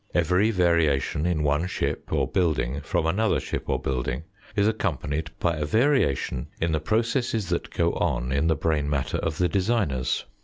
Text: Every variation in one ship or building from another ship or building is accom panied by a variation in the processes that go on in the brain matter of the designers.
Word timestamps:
Every 0.15 0.49
variation 0.49 1.27
in 1.27 1.43
one 1.43 1.67
ship 1.67 2.11
or 2.11 2.27
building 2.27 2.81
from 2.83 3.05
another 3.05 3.39
ship 3.39 3.69
or 3.69 3.77
building 3.79 4.23
is 4.55 4.67
accom 4.67 4.99
panied 4.99 5.27
by 5.39 5.57
a 5.57 5.63
variation 5.63 6.47
in 6.59 6.71
the 6.71 6.79
processes 6.79 7.49
that 7.49 7.69
go 7.69 7.93
on 7.93 8.31
in 8.31 8.47
the 8.47 8.55
brain 8.55 8.89
matter 8.89 9.17
of 9.17 9.37
the 9.37 9.47
designers. 9.47 10.25